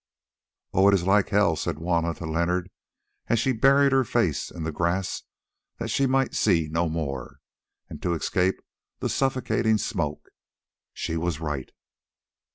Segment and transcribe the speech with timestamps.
[0.73, 2.71] "Oh, it is like hell!" said Juanna to Leonard,
[3.27, 5.21] as she buried her face in the grass
[5.77, 7.37] that she might see no more,
[7.87, 8.55] and to escape
[8.97, 10.29] the suffocating smoke.
[10.91, 11.69] She was right.